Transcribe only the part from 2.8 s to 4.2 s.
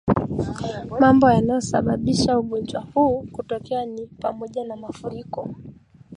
huu kutokea ni